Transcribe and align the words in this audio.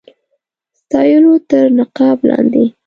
ستایلو 0.79 1.33
تر 1.49 1.65
نقاب 1.77 2.17
لاندي. 2.27 2.65